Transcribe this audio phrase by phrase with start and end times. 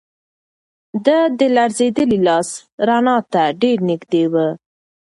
[1.05, 1.07] د
[1.37, 2.49] ده لړزېدلی لاس
[2.87, 4.35] رڼا ته ډېر نږدې و.